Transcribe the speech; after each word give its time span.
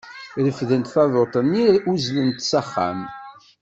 Refdent 0.45 0.91
taduṭ-nni 0.93 1.67
uzlent 1.91 2.41
s 2.49 2.51
axxam. 2.61 2.99